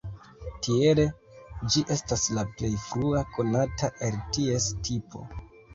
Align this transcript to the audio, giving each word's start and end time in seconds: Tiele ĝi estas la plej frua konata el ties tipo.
Tiele 0.67 1.05
ĝi 1.75 1.83
estas 1.97 2.25
la 2.39 2.47
plej 2.57 2.73
frua 2.89 3.25
konata 3.37 3.95
el 4.11 4.21
ties 4.39 4.73
tipo. 4.91 5.29